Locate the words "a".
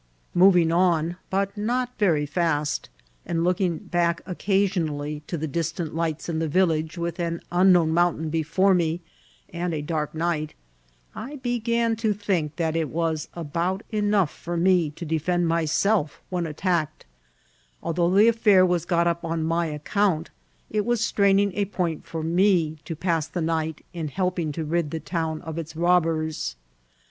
9.75-9.83, 21.53-21.65